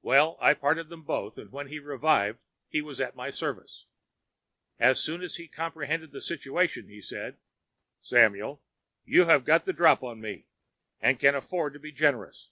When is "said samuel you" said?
7.02-9.24